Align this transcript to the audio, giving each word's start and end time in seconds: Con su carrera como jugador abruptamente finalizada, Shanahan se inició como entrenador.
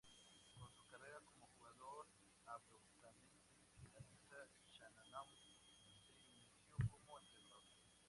Con 0.57 0.73
su 0.73 0.83
carrera 0.89 1.19
como 1.23 1.45
jugador 1.55 2.07
abruptamente 2.47 3.53
finalizada, 3.83 4.49
Shanahan 4.71 5.27
se 5.77 5.89
inició 5.91 6.75
como 6.89 7.19
entrenador. 7.19 7.65